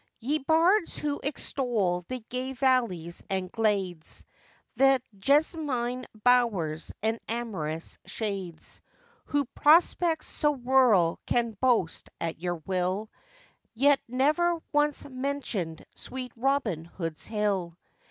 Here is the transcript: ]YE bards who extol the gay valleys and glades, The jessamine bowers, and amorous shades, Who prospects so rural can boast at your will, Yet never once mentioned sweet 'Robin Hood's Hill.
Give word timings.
]YE 0.19 0.39
bards 0.39 0.97
who 0.97 1.19
extol 1.21 2.01
the 2.07 2.21
gay 2.29 2.53
valleys 2.53 3.23
and 3.29 3.51
glades, 3.51 4.25
The 4.75 4.99
jessamine 5.19 6.07
bowers, 6.23 6.91
and 7.03 7.19
amorous 7.27 7.99
shades, 8.07 8.81
Who 9.25 9.45
prospects 9.45 10.25
so 10.25 10.55
rural 10.55 11.19
can 11.27 11.51
boast 11.61 12.09
at 12.19 12.39
your 12.39 12.55
will, 12.65 13.11
Yet 13.75 13.99
never 14.07 14.59
once 14.71 15.05
mentioned 15.07 15.85
sweet 15.95 16.31
'Robin 16.35 16.85
Hood's 16.85 17.27
Hill. 17.27 17.77